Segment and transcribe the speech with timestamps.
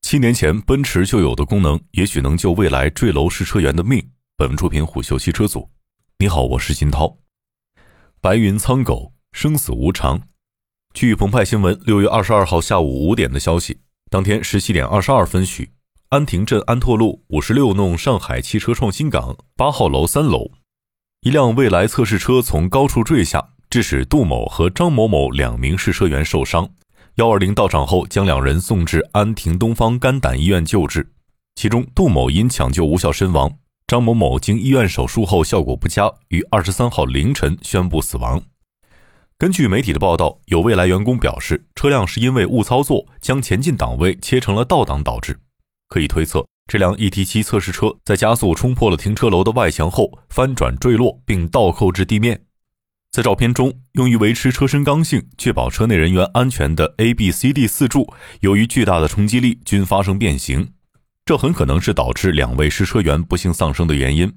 [0.00, 4.02] 七年前奔驰就有的功能，也许能救未来坠楼试车员的命。
[4.36, 5.68] 本文出品虎嗅汽车组。
[6.18, 7.18] 你好，我是金涛。
[8.20, 10.22] 白云苍狗，生死无常。
[10.94, 13.80] 据澎湃新闻六月二十二号下午五点的消息，
[14.10, 15.72] 当天十七点二十二分许，
[16.08, 20.52] 安亭镇安拓路五十六弄上海汽车创新港八号楼三楼，
[21.20, 26.70] 一辆蔚来测试车从高处坠下，致使杜某和张某某两名试车员受伤。
[27.18, 31.14] 幺二零到场后，将两人送至安亭东方肝胆医院救治。
[31.56, 33.52] 其中，杜某因抢救无效身亡，
[33.88, 38.40] 张某某经医院手术后效果不佳，于二十三号凌晨宣布死亡。
[39.36, 45.40] 根据媒体的报道，有未来员工表示，车辆是因为误操作，将前进档位切成了倒档导致。
[45.88, 52.40] 可以推测，这辆 ET7 测试车在加速冲破了停车楼的外墙后翻转坠落，并倒扣至地面。
[53.18, 60.68] 在照片中，用于维持车身刚性、确保车内人员安全的 A、B、C、D 四柱，由于巨大的冲击力均发生变形，
[61.26, 64.32] 这很可能是导致两位试车员不幸丧生的原因。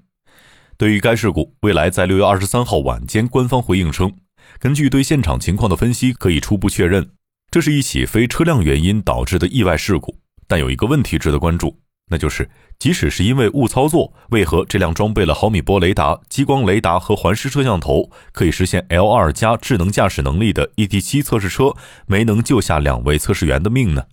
[0.78, 4.12] 对于该事故，未来在六月二十三号晚间官方回应称，
[4.58, 7.08] 根据对现场情况的分析，可以初步确认，
[7.52, 10.18] 这是一起非车辆原因导致的意外事故。
[10.48, 11.80] 但有一个问题值得关注。
[12.12, 21.74] 那就是，即使是因为误操作，为何这辆装备了毫米波雷达、激光雷达和环视摄像头，可以实现 L2 加智能驾驶能力的 ET7 测试车，
[22.06, 24.04] 没能救下两位测试员的命呢？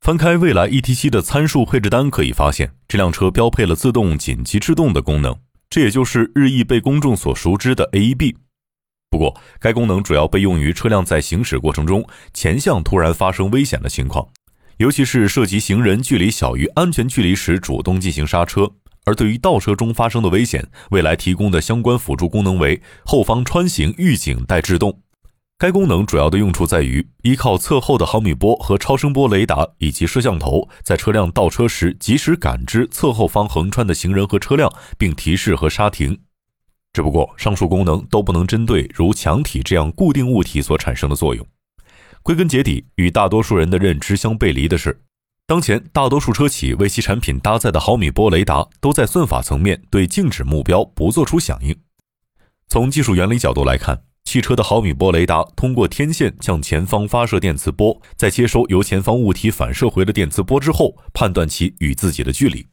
[0.00, 8.34] 翻开蔚来 ET7 的参数配置单，可以发现，这辆车标配了自动紧急制动的功能，这也就是日益被公众所熟知的 AEB。
[9.08, 14.28] 不过，该功能主要被用于车辆在行驶过程中前向突然发生危险的情况。
[14.80, 18.66] 尤其是涉及行人距离小于安全距离时，主动进行刹车。
[19.04, 25.02] 而对于倒车中发生的危险，未来提供的相关辅助功能为后方穿行预警带制动。
[25.58, 36.18] 该功能主要的用处在于依靠侧后的毫米波和超声波雷达以及摄像头，在车辆倒车时及时感知侧后方横穿的行人和车辆，并提示和刹停。
[36.94, 41.46] 只不过，上述功能都不能针对如墙体这样固定物体所产生的作用。
[42.22, 45.02] 归根结底，与大多数人的认知相背离的是，
[45.46, 51.76] 当前大多数车企为其产品搭载的毫米波雷达，都在算法层面对静止目标不做出响应。
[52.68, 62.66] 从技术原理角度来看，汽车的毫米波雷达通过天线向前方发射电磁波，在接收由前方物体反射回的电磁波之后，判断其与自己的距离。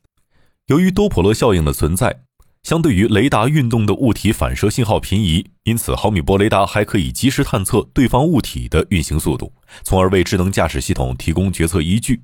[0.68, 2.27] 由于多普勒效应的存在。
[2.64, 9.54] 相对于雷达运动的物体反射信号频移，因此毫米波雷达还可以及时探测对方物体的运行速度，
[9.84, 12.22] 从而为智能驾驶系统提供决策依据。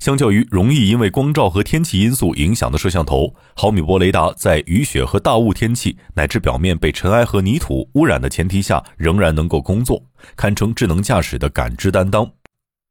[0.00, 10.02] 相较于容易因为光照和天气因素影响的摄像头，毫米波雷达在雨雪和大雾天气乃至表面被尘埃和泥土污染的前提下，仍然能够工作，
[10.34, 12.26] 堪称智能驾驶的感知担当。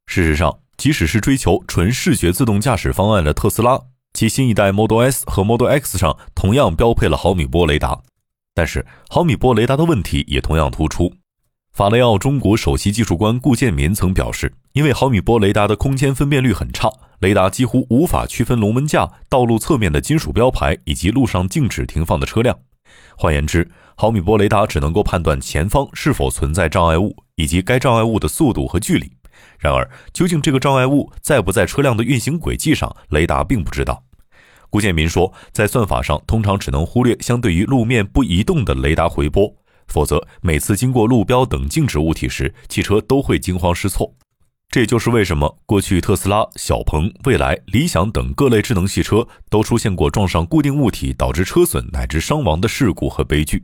[0.06, 3.80] 事实上，即使是追求纯视觉自动驾驶方案的特斯拉。
[4.14, 8.00] 其新一代 Model S 和 Model X 上同样标配了毫米波雷达，
[8.54, 11.12] 但是毫米波雷达的问题也同样突出。
[11.72, 16.88] 法雷奥中国首席技术官顾建民曾表示，因为毫米波雷达的空间分辨率很差，
[17.18, 22.56] 雷达几乎无法区分龙门架、道路侧面的金属标牌以及路上静止停放的车辆。
[23.16, 29.10] 换言之，毫米波雷达只能够判断前方是否存在障碍物以及该障碍物的速度和距离。
[29.58, 34.02] 然而，究竟这个障碍物在不在车辆的运行轨迹上，雷达并不知道。
[34.70, 39.54] 顾建民说，在算法上，通常只能忽略相对于路面不移动的雷达回波，
[39.86, 44.12] 否则每次经过路标等静止物体时，汽车都会惊慌失措。
[44.70, 53.62] 这也就是为什么过去特斯拉、小鹏、蔚来、理想等各类智能汽车都出现过撞上固定物体导致车损乃至伤亡的事故和悲剧。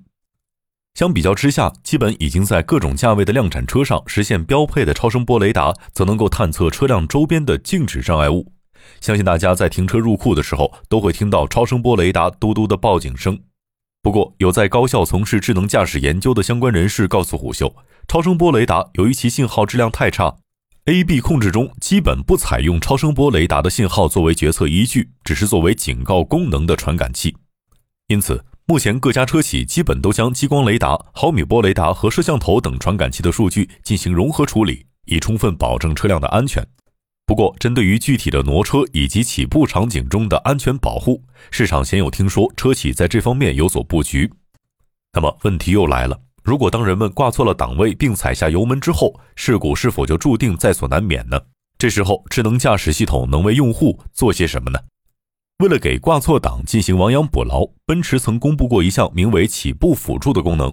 [0.95, 8.53] 相比较之下，基本已经在各种价位的量产车上实现标配的超声波雷达，则能够探测车辆周边的静止障碍物。
[9.01, 13.39] 相信大家在停车入库的时候，都会听到超声波雷达嘟嘟的报警声。
[14.03, 17.75] 不过，有在高校从事智能驾驶研究的相关人士告诉虎嗅，
[18.09, 20.37] 超声波雷达由于其信号质量太差
[20.87, 27.37] ，A B 控制中基本不采用超声波雷达的信号作为决策依据，只是作为警告功能的传感器。
[28.09, 28.45] 因此。
[28.71, 36.65] 目前各家车企基本都将激光雷达、毫米波雷达和摄像头等传感器的数据进行融合处理，以充分保证车辆的安全。
[37.27, 41.21] 不过，针对于具体的挪车以及起步场景中的安全保护，
[41.51, 44.31] 市场鲜有听说车企在这方面有所布局。
[45.15, 51.41] 那么问题又来了：如果当人们挂错了档位并踩下油门之后，事故是否就注定在所难免呢？
[51.77, 54.79] 这时候，智能驾驶系统能为用户做些什么呢？
[55.61, 60.73] 为了给挂错档进行亡羊补牢，奔驰曾公布过一项名为“起步辅助”的功能，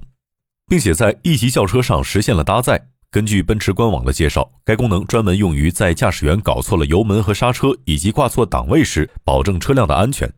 [0.66, 2.88] 并且在 E 级轿车上实现了搭载。
[3.12, 10.31] 根据奔驰官网的介绍，该功能专门用于在驾驶员搞错了油门和刹车以及挂错档位时，保证车辆的安全。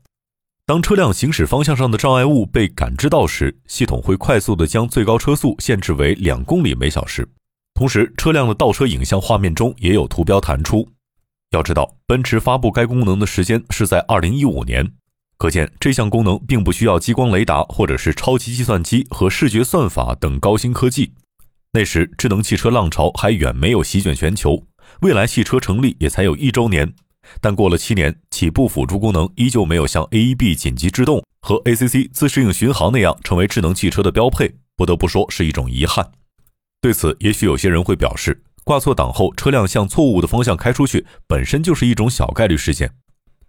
[0.65, 7.27] 当车辆行驶方向上的障碍物被感知到时，系统会快速地将最高车速限制为两公里每小时。
[7.75, 10.89] 同时，车辆的倒车影像画面中也有图标弹出。
[11.51, 14.91] 要知道，奔驰发布该功能的时间是在二零一五年，
[15.37, 21.13] 可见这项功能并不需要激光雷达或者是超级计算机和视觉算法等高新科技。
[21.71, 24.67] 那时，智能汽车浪潮还远没有席卷全球，
[25.01, 26.93] 未来汽车成立也才有一周年。
[27.41, 36.11] 但过了七年，起步辅助功能依旧没有像 AEB 紧急制动和 ACC 自适应巡航那样成为智能汽车的标配，不得不说是一种遗憾。
[36.81, 42.87] 对此，也许有些人会表示，挂错档后车辆向错误的方向开出去，本身就是一种小概率事件。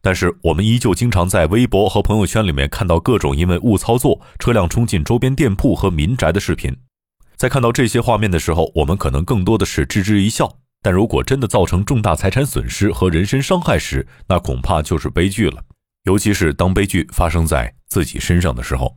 [0.01, 6.75] 但是，我们依旧经常在微博和朋友圈里面看到各种因为误操作车辆冲进周边店铺和民宅的视频。
[7.37, 10.51] 在看到这些画面的时候，我们可能更多的是置之一笑。
[10.81, 15.63] 但如果真的造成重大财产损失和人身伤害时，那恐怕就是悲剧了。
[16.05, 18.97] 尤其是当悲剧发生在自己身上的时候。